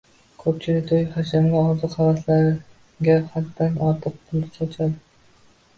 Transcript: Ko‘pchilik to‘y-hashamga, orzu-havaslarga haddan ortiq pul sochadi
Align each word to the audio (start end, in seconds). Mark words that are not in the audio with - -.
Ko‘pchilik 0.43 0.87
to‘y-hashamga, 0.91 1.61
orzu-havaslarga 1.73 3.21
haddan 3.37 3.79
ortiq 3.91 4.19
pul 4.27 4.45
sochadi 4.59 4.93